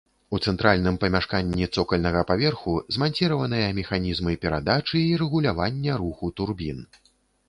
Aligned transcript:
У 0.35 0.37
цэнтральным 0.49 0.95
памяшканні 1.01 1.65
цокальнага 1.75 2.23
паверху 2.31 2.73
зманціраваныя 2.95 3.67
механізмы 3.81 4.33
перадачы 4.47 4.99
і 5.11 5.21
рэгулявання 5.23 5.99
руху 6.05 6.33
турбін. 6.43 6.81